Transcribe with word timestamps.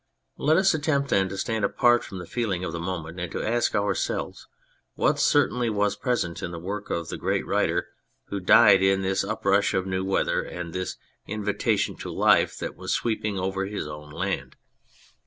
Let 0.39 0.57
us 0.57 0.73
attempt 0.73 1.09
then 1.11 1.29
to 1.29 1.37
stand 1.37 1.63
apart 1.63 2.03
from 2.03 2.17
the 2.17 2.25
feeling 2.25 2.63
of 2.63 2.71
the 2.71 2.79
moment 2.79 3.19
and 3.19 3.31
to 3.33 3.43
ask 3.47 3.75
ourselves 3.75 4.47
what 4.95 5.19
certainly 5.19 5.69
was 5.69 5.95
present 5.95 6.41
in 6.41 6.49
the 6.49 6.57
work 6.57 6.89
of 6.89 7.09
the 7.09 7.17
great 7.19 7.45
writer 7.45 7.87
who 8.29 8.39
died 8.39 8.81
in 8.81 9.03
this 9.03 9.23
uprush 9.23 9.75
of 9.75 9.85
new 9.85 10.03
weather, 10.03 10.41
and 10.41 10.73
this 10.73 10.95
invitation 11.27 11.95
to 11.97 12.09
life 12.11 12.57
that 12.57 12.75
was 12.75 12.91
sweeping 12.95 13.37
over 13.37 13.67
his 13.67 13.87
own 13.87 14.09
land. 14.09 14.55